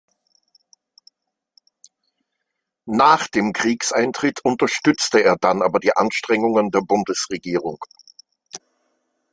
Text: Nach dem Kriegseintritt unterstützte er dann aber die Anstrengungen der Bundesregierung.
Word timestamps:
Nach 2.87 3.27
dem 3.27 3.53
Kriegseintritt 3.53 4.43
unterstützte 4.43 5.23
er 5.23 5.37
dann 5.39 5.61
aber 5.61 5.79
die 5.79 5.95
Anstrengungen 5.95 6.71
der 6.71 6.81
Bundesregierung. 6.81 7.77